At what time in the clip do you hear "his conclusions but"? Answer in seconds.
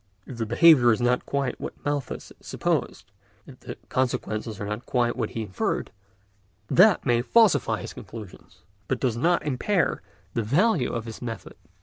7.81-8.99